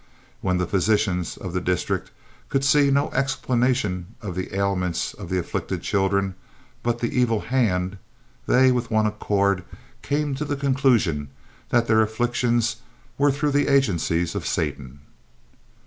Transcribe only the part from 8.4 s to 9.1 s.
they, with one